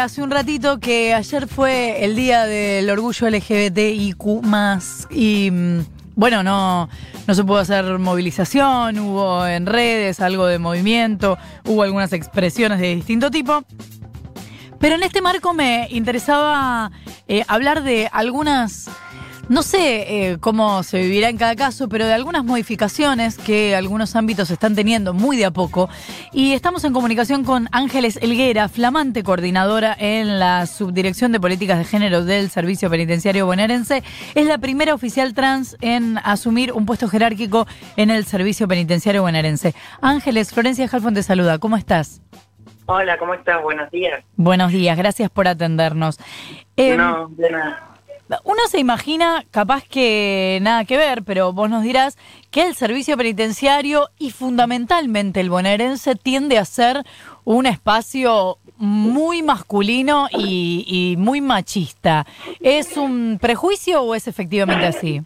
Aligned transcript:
hace 0.00 0.22
un 0.22 0.30
ratito 0.30 0.80
que 0.80 1.12
ayer 1.14 1.46
fue 1.46 2.04
el 2.04 2.16
día 2.16 2.46
del 2.46 2.88
orgullo 2.88 3.28
LGBTIQ 3.28 4.24
y 5.10 5.50
mm, 5.50 5.80
bueno, 6.14 6.42
no, 6.42 6.88
no 7.26 7.34
se 7.34 7.44
pudo 7.44 7.58
hacer 7.58 7.98
movilización, 7.98 8.98
hubo 8.98 9.46
en 9.46 9.66
redes 9.66 10.20
algo 10.20 10.46
de 10.46 10.58
movimiento, 10.58 11.36
hubo 11.66 11.82
algunas 11.82 12.12
expresiones 12.12 12.80
de 12.80 12.94
distinto 12.94 13.30
tipo. 13.30 13.62
Pero 14.78 14.94
en 14.94 15.02
este 15.02 15.20
marco 15.20 15.52
me 15.52 15.86
interesaba 15.90 16.90
eh, 17.28 17.44
hablar 17.46 17.82
de 17.82 18.08
algunas 18.12 18.88
no 19.50 19.64
sé 19.64 20.30
eh, 20.30 20.38
cómo 20.38 20.84
se 20.84 21.00
vivirá 21.00 21.28
en 21.28 21.36
cada 21.36 21.56
caso, 21.56 21.88
pero 21.88 22.06
de 22.06 22.14
algunas 22.14 22.44
modificaciones 22.44 23.36
que 23.36 23.74
algunos 23.74 24.14
ámbitos 24.14 24.48
están 24.52 24.76
teniendo 24.76 25.12
muy 25.12 25.36
de 25.36 25.44
a 25.44 25.50
poco. 25.50 25.90
Y 26.32 26.52
estamos 26.52 26.84
en 26.84 26.92
comunicación 26.92 27.42
con 27.42 27.68
Ángeles 27.72 28.16
Elguera, 28.22 28.68
flamante 28.68 29.24
coordinadora 29.24 29.96
en 29.98 30.38
la 30.38 30.66
Subdirección 30.66 31.32
de 31.32 31.40
Políticas 31.40 31.78
de 31.78 31.84
Género 31.84 32.24
del 32.24 32.48
Servicio 32.48 32.88
Penitenciario 32.88 33.44
Bonaerense. 33.44 34.04
Es 34.36 34.46
la 34.46 34.58
primera 34.58 34.94
oficial 34.94 35.34
trans 35.34 35.76
en 35.80 36.18
asumir 36.18 36.72
un 36.72 36.86
puesto 36.86 37.08
jerárquico 37.08 37.66
en 37.96 38.10
el 38.10 38.26
Servicio 38.26 38.68
Penitenciario 38.68 39.22
Bonaerense. 39.22 39.74
Ángeles, 40.00 40.54
Florencia 40.54 40.86
Jalfón 40.86 41.14
te 41.14 41.24
saluda. 41.24 41.58
¿Cómo 41.58 41.76
estás? 41.76 42.22
Hola, 42.86 43.18
¿cómo 43.18 43.34
estás? 43.34 43.60
Buenos 43.64 43.90
días. 43.90 44.22
Buenos 44.36 44.70
días, 44.70 44.96
gracias 44.96 45.28
por 45.28 45.48
atendernos. 45.48 46.20
Em, 46.76 46.96
no, 46.96 47.26
de 47.36 47.50
nada. 47.50 47.89
Uno 48.44 48.60
se 48.68 48.78
imagina, 48.78 49.44
capaz 49.50 49.82
que 49.84 50.58
nada 50.62 50.84
que 50.84 50.96
ver, 50.96 51.24
pero 51.24 51.52
vos 51.52 51.68
nos 51.68 51.82
dirás 51.82 52.16
que 52.50 52.66
el 52.66 52.74
servicio 52.74 53.16
penitenciario 53.16 54.08
y 54.18 54.30
fundamentalmente 54.30 55.40
el 55.40 55.50
bonaerense 55.50 56.14
tiende 56.14 56.58
a 56.58 56.64
ser 56.64 57.02
un 57.44 57.66
espacio 57.66 58.58
muy 58.76 59.42
masculino 59.42 60.28
y, 60.30 61.16
muy 61.18 61.40
machista. 61.40 62.24
¿Es 62.60 62.96
un 62.96 63.38
prejuicio 63.40 64.02
o 64.02 64.14
es 64.14 64.28
efectivamente 64.28 64.86
así? 64.86 65.22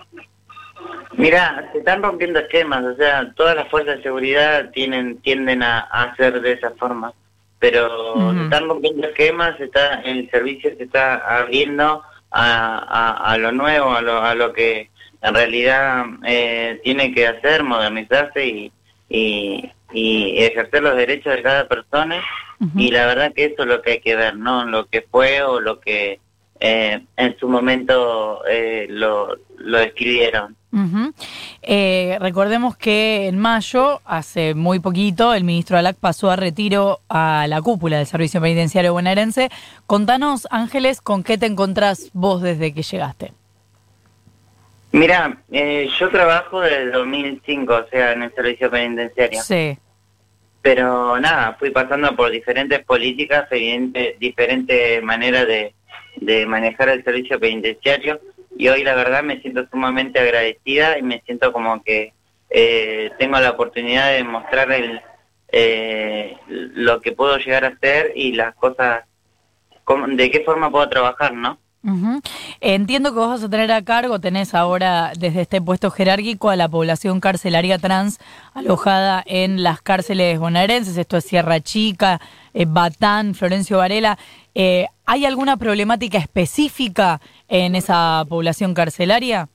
Mira, 1.12 1.69
se 1.72 1.78
están 1.78 2.02
rompiendo 2.02 2.41
esquemas, 2.41 2.84
o 2.84 2.97
sea, 2.97 3.32
todas 3.36 3.55
las 3.55 3.69
fuerzas 3.69 3.98
de 3.98 4.02
seguridad 4.02 4.70
tienen, 4.70 5.19
tienden 5.19 5.62
a, 5.62 5.80
hacer 5.80 6.41
de 6.41 6.52
esa 6.52 6.70
forma, 6.70 7.12
pero 7.60 8.32
se 8.32 8.44
están 8.44 8.66
rompiendo 8.66 9.06
esquemas, 9.06 9.60
está, 9.60 10.00
el 10.00 10.28
servicio 10.30 10.75
se 10.77 10.82
está 10.82 11.16
abriendo 11.38 12.02
a, 12.34 13.36
lo 13.38 13.52
nuevo, 13.52 13.92
a 13.92 14.02
lo, 14.02 14.22
a 14.22 14.34
lo 14.34 14.52
que 14.52 14.90
en 15.22 15.34
realidad 15.34 16.04
eh, 16.24 16.80
tiene 16.82 17.14
que 17.14 17.26
hacer, 17.26 17.62
modernizarse 17.62 18.46
y, 18.46 18.72
y, 19.08 20.44
ejercer 20.44 20.82
los 20.82 20.96
derechos 20.96 21.34
de 21.34 21.42
cada 21.42 21.68
persona. 21.68 22.22
Y 22.76 22.91
la 22.91 23.04
verdad 23.06 23.32
que 23.34 23.44
eso 23.44 23.62
es 23.62 23.68
lo 23.68 23.82
que 23.82 23.92
hay 23.92 24.00
que 24.00 24.16
ver, 24.16 24.36
¿no? 24.36 24.64
Lo 24.64 24.86
que 24.86 25.02
fue 25.02 25.42
o 25.42 25.60
lo 25.60 25.80
que 25.80 26.18
eh, 26.60 27.05
en 27.16 27.38
su 27.38 27.48
momento 27.48 28.44
eh, 28.47 28.86
lo, 28.88 29.36
lo 29.58 29.78
describieron. 29.78 30.56
Eh, 31.62 32.16
recordemos 32.20 32.77
que 32.77 33.28
en 33.28 33.38
mayo, 33.38 34.00
hace 34.05 34.55
muy 34.55 34.80
poquito, 34.80 35.32
el 35.32 35.44
ministro 35.44 35.78
Alac 35.78 35.97
pasó 35.97 36.30
a 36.30 36.36
retiro 36.36 37.00
a 37.08 37.47
la 37.48 37.62
cúpula 37.62 37.98
del 37.98 38.06
Servicio 38.06 38.41
Penitenciario 38.41 38.92
Bonaerense. 38.92 39.50
Contanos, 39.86 40.48
Ángeles, 40.50 41.00
¿con 41.00 41.22
qué 41.22 41.38
te 41.38 41.47
encontrás 41.47 42.10
vos 42.12 42.42
desde 42.42 42.75
que 42.75 42.82
llegaste? 42.82 43.32
Mira, 44.91 45.38
eh, 45.52 45.88
yo 45.98 46.08
trabajo 46.08 46.60
desde 46.60 46.91
2005, 46.91 47.75
o 47.75 47.88
sea, 47.88 48.12
en 48.12 48.22
el 48.22 48.34
Servicio 48.34 48.70
Penitenciario. 48.70 49.42
Sí. 49.42 49.78
Pero 50.60 51.20
nada, 51.20 51.56
fui 51.58 51.70
pasando 51.70 52.16
por 52.16 52.30
diferentes 52.30 52.82
políticas, 52.84 53.47
diferentes 54.19 55.02
maneras 55.02 55.47
de, 55.47 55.75
de 56.25 56.47
manejar 56.47 56.89
el 56.89 57.05
servicio 57.05 57.39
penitenciario 57.39 58.20
y 58.56 58.69
hoy 58.69 58.84
la 58.84 58.94
verdad 58.94 59.22
me 59.22 59.41
siento 59.41 59.67
sumamente 59.70 60.20
agradecida 60.20 60.98
y 60.98 61.03
me 61.03 61.20
siento 61.27 61.53
como 61.53 61.83
que 61.83 62.12
eh, 62.50 63.10
tengo 63.19 63.38
la 63.41 63.50
oportunidad 63.50 64.12
de 64.12 64.25
mostrar 64.25 64.71
el, 64.72 65.00
eh, 65.50 66.37
lo 66.47 67.00
que 67.00 67.12
puedo 67.12 67.37
llegar 67.38 67.65
a 67.65 67.69
hacer 67.69 68.12
y 68.15 68.32
las 68.32 68.54
cosas, 68.54 69.04
de 70.09 70.31
qué 70.31 70.41
forma 70.41 70.71
puedo 70.71 70.88
trabajar, 70.88 71.34
¿no? 71.34 71.59
Entiendo 72.60 73.12
que 73.12 73.19
vos 73.19 73.28
vas 73.28 73.43
a 73.43 73.50
tener 73.50 73.71
a 73.71 73.82
cargo, 73.82 74.19
tenés 74.19 74.54
ahora 74.54 75.12
desde 75.19 75.43
este 75.43 75.60
puesto 75.60 75.91
jerárquico 75.91 76.48
a 76.48 76.56
la 76.56 76.69
población 76.69 77.21
carcelaria 77.21 77.78
trans 77.78 78.21
alojada 78.54 79.22
en 79.27 79.62
las 79.62 79.82
cárceles 79.82 80.38
bonaerenses, 80.38 80.97
esto 80.97 81.19
es 81.19 81.25
Sierra 81.25 81.60
Chica, 81.60 82.22
eh, 82.54 82.65
Batán, 82.66 83.34
Florencio 83.34 83.78
Varela. 83.78 84.16
Eh, 84.54 84.87
¿Hay 85.06 85.26
alguna 85.26 85.56
problemática 85.56 86.19
específica 86.19 87.20
en 87.48 87.75
esa 87.75 88.25
población 88.28 88.72
carcelaria? 88.72 89.48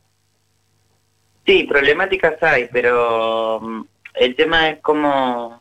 Sí, 1.46 1.64
problemáticas 1.64 2.42
hay, 2.44 2.68
pero 2.72 3.60
mm, 3.60 3.82
el 4.16 4.36
tema 4.36 4.70
es 4.70 4.82
como, 4.82 5.60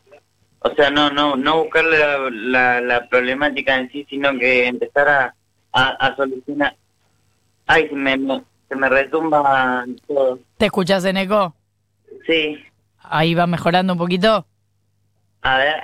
o 0.59 0.75
sea, 0.75 0.91
no 0.91 1.09
no 1.09 1.35
no 1.35 1.63
buscar 1.63 1.85
la, 1.85 2.79
la, 2.81 3.09
problemática 3.09 3.75
en 3.77 3.89
sí, 3.91 4.05
sino 4.07 4.37
que 4.37 4.67
empezar 4.67 5.09
a, 5.09 5.35
a, 5.73 6.15
solucionar. 6.15 6.75
Ay, 7.65 7.87
se 7.89 7.95
me, 7.95 8.43
se 8.67 8.75
me 8.75 8.89
retumba 8.89 9.85
todo. 10.07 10.39
¿Te 10.57 10.65
escuchas 10.67 11.05
en 11.05 11.17
eco? 11.17 11.55
Sí. 12.27 12.63
¿Ahí 13.01 13.33
va 13.33 13.47
mejorando 13.47 13.93
un 13.93 13.99
poquito? 13.99 14.45
A 15.41 15.57
ver, 15.57 15.75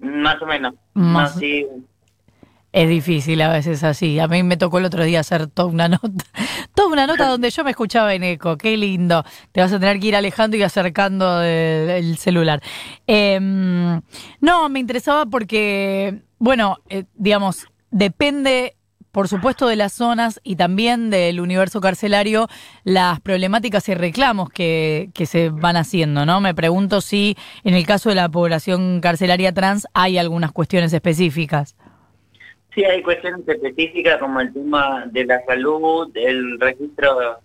más 0.00 0.42
o 0.42 0.46
menos. 0.46 0.74
Más. 0.94 1.36
sí. 1.36 1.64
Es 2.74 2.88
difícil 2.88 3.40
a 3.40 3.52
veces 3.52 3.84
así. 3.84 4.18
A 4.18 4.26
mí 4.26 4.42
me 4.42 4.56
tocó 4.56 4.78
el 4.78 4.84
otro 4.84 5.04
día 5.04 5.20
hacer 5.20 5.46
toda 5.46 5.68
una 5.68 5.86
nota, 5.86 6.08
toda 6.74 6.88
una 6.88 7.06
nota 7.06 7.28
donde 7.28 7.48
yo 7.50 7.62
me 7.62 7.70
escuchaba 7.70 8.14
en 8.14 8.24
eco. 8.24 8.58
Qué 8.58 8.76
lindo. 8.76 9.24
Te 9.52 9.60
vas 9.60 9.72
a 9.72 9.78
tener 9.78 10.00
que 10.00 10.08
ir 10.08 10.16
alejando 10.16 10.56
y 10.56 10.62
acercando 10.64 11.40
el 11.40 12.18
celular. 12.18 12.60
Em, 13.06 14.00
no, 14.40 14.68
me 14.68 14.80
interesaba 14.80 15.24
porque, 15.24 16.22
bueno, 16.40 16.78
eh, 16.88 17.04
digamos, 17.14 17.68
depende 17.92 18.74
por 19.12 19.28
supuesto 19.28 19.68
de 19.68 19.76
las 19.76 19.92
zonas 19.92 20.40
y 20.42 20.56
también 20.56 21.10
del 21.10 21.38
universo 21.38 21.80
carcelario, 21.80 22.48
las 22.82 23.20
problemáticas 23.20 23.88
y 23.88 23.94
reclamos 23.94 24.50
que, 24.50 25.10
que, 25.14 25.26
se 25.26 25.50
van 25.50 25.76
haciendo, 25.76 26.26
¿no? 26.26 26.40
Me 26.40 26.52
pregunto 26.52 27.00
si 27.00 27.36
en 27.62 27.74
el 27.74 27.86
caso 27.86 28.08
de 28.08 28.16
la 28.16 28.28
población 28.28 29.00
carcelaria 29.00 29.54
trans 29.54 29.86
hay 29.94 30.18
algunas 30.18 30.50
cuestiones 30.50 30.92
específicas. 30.92 31.76
Sí, 32.74 32.84
hay 32.84 33.02
cuestiones 33.02 33.46
específicas 33.46 34.18
como 34.18 34.40
el 34.40 34.52
tema 34.52 35.06
de 35.06 35.24
la 35.24 35.44
salud, 35.44 36.10
el 36.14 36.58
registro 36.58 37.38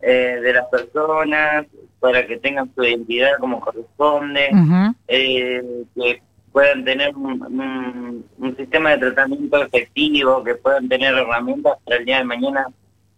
eh, 0.00 0.38
de 0.42 0.52
las 0.52 0.66
personas 0.66 1.66
para 2.00 2.26
que 2.26 2.36
tengan 2.36 2.70
su 2.74 2.84
identidad 2.84 3.38
como 3.40 3.60
corresponde, 3.60 4.50
eh, 5.08 5.84
que 5.94 6.22
puedan 6.52 6.84
tener 6.84 7.16
un, 7.16 8.24
sistema 8.58 8.90
de 8.90 8.98
tratamiento 8.98 9.62
efectivo, 9.64 10.44
que 10.44 10.54
puedan 10.56 10.88
tener 10.88 11.14
herramientas 11.14 11.78
para 11.84 11.96
el 11.96 12.04
día 12.04 12.18
de 12.18 12.24
mañana 12.24 12.66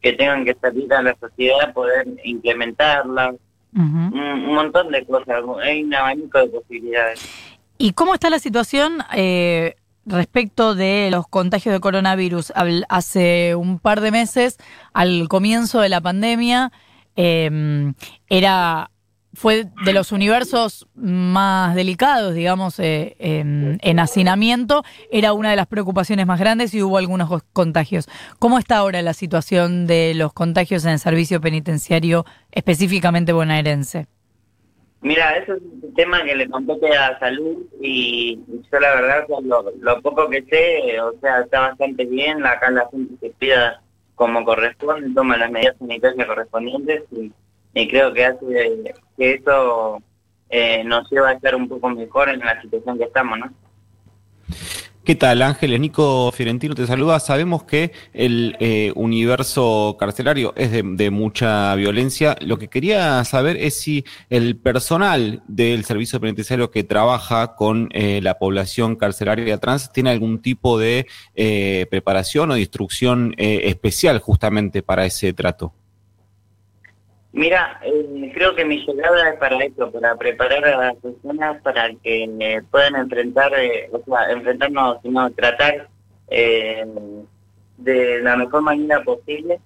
que 0.00 0.12
tengan 0.12 0.44
que 0.44 0.54
salir 0.54 0.92
a 0.94 1.02
la 1.02 1.16
sociedad, 1.18 1.74
poder 1.74 2.06
implementarlas, 2.22 3.34
un, 3.74 4.54
montón 4.54 4.92
de 4.92 5.04
cosas, 5.04 5.42
hay 5.62 5.82
un 5.82 5.94
abanico 5.94 6.38
de 6.38 6.46
posibilidades. 6.46 7.28
¿Y 7.76 7.92
cómo 7.92 8.14
está 8.14 8.30
la 8.30 8.38
situación? 8.38 8.98
Eh, 9.14 9.74
respecto 10.06 10.74
de 10.74 11.08
los 11.10 11.28
contagios 11.28 11.72
de 11.72 11.80
coronavirus. 11.80 12.52
Hace 12.88 13.54
un 13.54 13.78
par 13.78 14.00
de 14.00 14.10
meses, 14.10 14.56
al 14.94 15.28
comienzo 15.28 15.80
de 15.80 15.88
la 15.88 16.00
pandemia, 16.00 16.72
em, 17.16 17.94
era 18.28 18.90
fue 19.36 19.66
de 19.84 19.92
los 19.92 20.12
universos 20.12 20.88
más 20.94 21.74
delicados, 21.74 22.34
digamos, 22.34 22.78
eh, 22.78 23.16
en, 23.18 23.98
hacinamiento, 24.00 24.82
era 25.12 25.34
una 25.34 25.50
de 25.50 25.56
las 25.56 25.66
preocupaciones 25.66 26.26
más 26.26 26.40
grandes 26.40 26.72
y 26.72 26.82
hubo 26.82 26.96
algunos 26.96 27.42
contagios. 27.52 28.08
¿Cómo 28.38 28.58
está 28.58 28.78
ahora 28.78 29.02
la 29.02 29.12
situación 29.12 29.86
de 29.86 30.14
los 30.14 30.32
contagios 30.32 30.86
en 30.86 30.92
el 30.92 30.98
servicio 30.98 31.40
penitenciario, 31.42 32.24
específicamente 32.50 33.34
bonaerense? 33.34 34.06
Mira, 35.06 35.36
eso 35.36 35.54
es 35.54 35.62
un 35.62 35.94
tema 35.94 36.24
que 36.24 36.34
le 36.34 36.50
compete 36.50 36.88
a 36.96 37.16
salud 37.20 37.64
y 37.80 38.40
yo 38.48 38.80
la 38.80 38.92
verdad 38.96 39.24
lo, 39.78 40.02
poco 40.02 40.28
que 40.28 40.42
sé, 40.42 41.00
o 41.00 41.12
sea, 41.20 41.42
está 41.42 41.60
bastante 41.60 42.06
bien, 42.06 42.44
acá 42.44 42.72
la 42.72 42.88
gente 42.90 43.14
se 43.20 43.30
cuida 43.34 43.80
como 44.16 44.44
corresponde, 44.44 45.14
toma 45.14 45.36
las 45.36 45.52
medidas 45.52 45.76
sanitarias 45.78 46.26
correspondientes 46.26 47.04
y, 47.12 47.88
creo 47.88 48.12
que 48.12 48.24
hace 48.24 48.94
que 49.16 49.34
eso 49.34 50.02
eh, 50.50 50.82
nos 50.82 51.08
lleva 51.08 51.28
a 51.28 51.34
estar 51.34 51.54
un 51.54 51.68
poco 51.68 51.88
mejor 51.90 52.28
en 52.28 52.40
la 52.40 52.60
situación 52.60 52.98
que 52.98 53.04
estamos, 53.04 53.38
¿no? 53.38 53.52
¿Qué 55.06 55.14
tal, 55.14 55.40
Ángeles? 55.42 55.78
Nico 55.78 56.32
Fiorentino 56.32 56.74
te 56.74 56.84
saluda. 56.84 57.20
Sabemos 57.20 57.62
que 57.62 57.92
el 58.12 58.56
eh, 58.58 58.90
universo 58.96 59.96
carcelario 60.00 60.52
es 60.56 60.72
de, 60.72 61.10
mucha 61.12 61.72
violencia. 61.76 62.36
Lo 62.40 62.58
que 62.58 62.66
quería 62.66 63.24
saber 63.24 63.56
es 63.56 63.78
si 63.78 64.04
el 64.30 64.56
personal 64.56 65.44
del 65.46 65.84
servicio 65.84 66.20
penitenciario 66.20 66.72
que 66.72 66.82
trabaja 66.82 67.54
con 67.54 67.88
eh, 67.92 68.18
la 68.20 68.40
población 68.40 68.96
carcelaria 68.96 69.58
trans 69.58 69.92
tiene 69.92 70.10
algún 70.10 70.42
tipo 70.42 70.76
de 70.76 71.06
eh, 71.36 71.86
preparación 71.88 72.50
o 72.50 72.56
instrucción 72.56 73.32
especial 73.38 74.18
justamente 74.18 74.82
para 74.82 75.06
ese 75.06 75.32
trato. 75.32 75.72
Mira, 77.36 77.78
eh, 77.82 78.32
creo 78.32 78.54
que 78.54 78.64
mi 78.64 78.78
llegada 78.78 79.28
es 79.28 79.38
para 79.38 79.62
esto, 79.62 79.92
para 79.92 80.16
preparar 80.16 80.64
a 80.64 80.86
las 80.86 80.96
personas 80.96 81.60
para 81.60 81.94
que 81.96 82.24
eh, 82.24 82.62
puedan 82.70 82.96
enfrentar, 82.96 83.52
eh, 83.60 83.90
o 83.92 84.02
sea, 84.06 84.30
enfrentarnos, 84.30 85.02
sino 85.02 85.30
tratar 85.32 85.86
de 86.30 88.20
la 88.22 88.36
mejor 88.36 88.62
manera 88.62 89.02
posible 89.04 89.60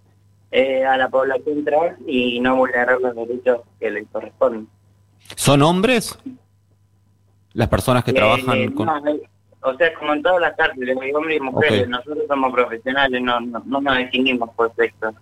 a 0.53 0.97
la 0.97 1.09
población 1.09 1.65
trans 1.65 1.97
y 2.09 2.41
no 2.41 2.57
vulnerar 2.57 3.01
los 3.01 3.15
derechos 3.15 3.61
que 3.79 3.89
les 3.89 4.09
corresponden. 4.09 4.67
¿Son 5.37 5.63
hombres? 5.63 6.19
Las 7.53 7.69
personas 7.69 8.03
que 8.03 8.13
trabajan 8.13 8.73
con... 8.73 8.89
o 8.89 9.75
sea, 9.77 9.95
como 9.95 10.15
en 10.15 10.23
todas 10.23 10.41
las 10.41 10.57
cárceles, 10.57 10.99
hay 11.01 11.13
hombres 11.13 11.37
y 11.37 11.41
mujeres, 11.41 11.89
nosotros 11.89 12.25
somos 12.27 12.53
profesionales, 12.53 13.23
no, 13.23 13.39
no, 13.39 13.63
no 13.65 13.81
nos 13.81 13.97
distinguimos 13.97 14.51
por 14.57 14.75
sexo. 14.75 15.15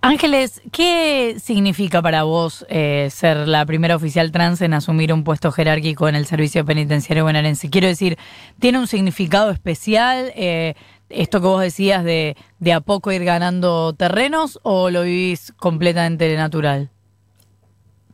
Ángeles, 0.00 0.62
¿qué 0.72 1.36
significa 1.38 2.00
para 2.02 2.22
vos 2.22 2.64
eh, 2.68 3.08
ser 3.10 3.48
la 3.48 3.66
primera 3.66 3.96
oficial 3.96 4.32
trans 4.32 4.60
en 4.62 4.74
asumir 4.74 5.12
un 5.12 5.24
puesto 5.24 5.50
jerárquico 5.50 6.08
en 6.08 6.14
el 6.14 6.26
servicio 6.26 6.64
penitenciario 6.64 7.24
bonaerense? 7.24 7.70
Quiero 7.70 7.88
decir, 7.88 8.16
¿tiene 8.58 8.78
un 8.78 8.86
significado 8.86 9.50
especial 9.50 10.32
eh, 10.36 10.74
esto 11.08 11.40
que 11.40 11.46
vos 11.46 11.60
decías 11.60 12.04
de, 12.04 12.36
de 12.58 12.72
a 12.72 12.80
poco 12.80 13.12
ir 13.12 13.24
ganando 13.24 13.92
terrenos 13.92 14.60
o 14.62 14.90
lo 14.90 15.02
vivís 15.02 15.52
completamente 15.58 16.34
natural? 16.36 16.90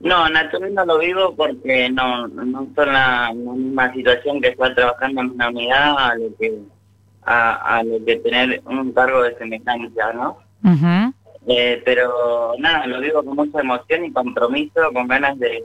No, 0.01 0.29
natural 0.29 0.75
no 0.75 0.85
lo 0.85 0.99
vivo 0.99 1.35
porque 1.35 1.89
no, 1.91 2.29
no 2.29 2.69
son 2.75 2.93
la, 2.93 3.33
misma 3.35 3.93
situación 3.93 4.41
que 4.41 4.49
estar 4.49 4.75
trabajando 4.75 5.23
en 5.23 5.31
una 5.31 5.49
unidad 5.49 5.97
a 5.99 6.15
lo 6.17 6.37
que, 6.37 6.59
a, 7.25 7.83
lo 7.85 8.05
que 8.05 8.17
tener 8.17 8.63
un 8.67 8.93
cargo 8.93 9.23
de 9.23 9.37
semejanza, 9.39 10.13
¿no? 10.13 10.39
Eh, 11.47 11.83
pero 11.85 12.55
nada, 12.59 12.87
lo 12.87 13.01
digo 13.01 13.23
con 13.23 13.37
mucha 13.37 13.61
emoción 13.61 14.05
y 14.05 14.13
compromiso, 14.13 14.81
con 14.93 15.07
ganas 15.09 15.39
de, 15.39 15.65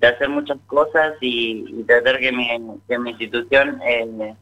hacer 0.00 0.30
muchas 0.30 0.58
cosas 0.66 1.14
y, 1.20 1.82
tratar 1.86 2.18
que 2.18 2.32
mi, 2.32 2.48
que 2.88 2.98
mi 2.98 3.10
institución 3.10 3.80
eh, 3.82 4.34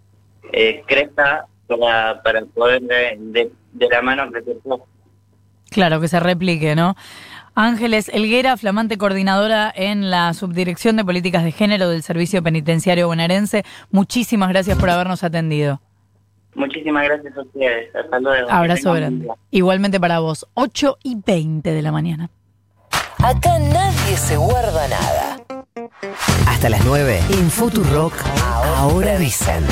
eh, 0.52 0.82
crezca 0.86 1.46
para, 1.66 2.22
para 2.22 2.44
poder 2.46 2.82
de, 2.82 3.50
de, 3.72 3.88
la 3.88 4.02
mano 4.02 4.30
crecer. 4.30 4.56
Claro, 5.70 6.00
que 6.00 6.08
se 6.08 6.20
replique, 6.20 6.76
¿no? 6.76 6.94
Ángeles 7.54 8.08
Elguera, 8.10 8.56
flamante 8.56 8.98
coordinadora 8.98 9.72
en 9.74 10.10
la 10.10 10.32
Subdirección 10.32 10.96
de 10.96 11.04
Políticas 11.04 11.42
de 11.42 11.50
Género 11.50 11.88
del 11.88 12.04
Servicio 12.04 12.40
Penitenciario 12.40 13.08
Bonaerense, 13.08 13.64
muchísimas 13.90 14.48
gracias 14.50 14.78
por 14.78 14.90
habernos 14.90 15.24
atendido. 15.24 15.80
Muchísimas 16.54 17.04
gracias 17.04 17.36
a 17.36 17.42
ustedes. 17.42 17.94
Hasta 17.94 18.20
luego. 18.20 18.50
Abrazo 18.50 18.92
grande. 18.92 19.28
Igualmente 19.50 20.00
para 20.00 20.18
vos. 20.20 20.46
8 20.54 20.98
y 21.02 21.16
20 21.24 21.72
de 21.72 21.82
la 21.82 21.92
mañana. 21.92 22.30
Acá 23.18 23.58
nadie 23.58 24.16
se 24.16 24.36
guarda 24.36 24.88
nada. 24.88 25.40
Hasta 26.46 26.68
las 26.68 26.84
9 26.84 27.20
en 27.30 27.50
Futurock. 27.50 28.14
Ahora 28.76 29.18
dicen. 29.18 29.64